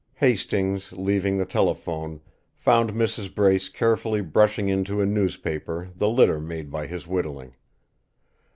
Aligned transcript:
Hastings, 0.15 0.93
leaving 0.93 1.37
the 1.37 1.45
telephone, 1.45 2.21
found 2.55 2.89
Mrs. 2.93 3.35
Brace 3.35 3.69
carefully 3.69 4.19
brushing 4.21 4.67
into 4.67 4.99
a 4.99 5.05
newspaper 5.05 5.91
the 5.95 6.09
litter 6.09 6.39
made 6.39 6.71
by 6.71 6.87
his 6.87 7.05
whittling. 7.05 7.53